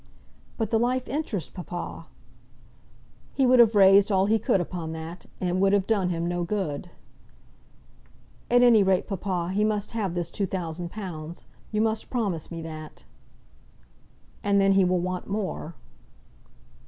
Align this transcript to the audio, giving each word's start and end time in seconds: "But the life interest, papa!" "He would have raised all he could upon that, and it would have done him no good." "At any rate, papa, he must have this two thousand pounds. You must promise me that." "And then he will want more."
"But 0.57 0.71
the 0.71 0.79
life 0.79 1.07
interest, 1.07 1.53
papa!" 1.53 2.07
"He 3.33 3.45
would 3.45 3.59
have 3.59 3.75
raised 3.75 4.11
all 4.11 4.25
he 4.25 4.39
could 4.39 4.59
upon 4.59 4.93
that, 4.93 5.27
and 5.39 5.47
it 5.49 5.55
would 5.57 5.73
have 5.73 5.85
done 5.85 6.09
him 6.09 6.25
no 6.27 6.43
good." 6.43 6.89
"At 8.49 8.63
any 8.63 8.81
rate, 8.81 9.07
papa, 9.07 9.51
he 9.53 9.63
must 9.63 9.91
have 9.91 10.15
this 10.15 10.31
two 10.31 10.47
thousand 10.47 10.89
pounds. 10.89 11.45
You 11.71 11.81
must 11.81 12.09
promise 12.09 12.49
me 12.49 12.63
that." 12.63 13.03
"And 14.43 14.59
then 14.59 14.71
he 14.71 14.83
will 14.83 15.01
want 15.01 15.27
more." 15.27 15.75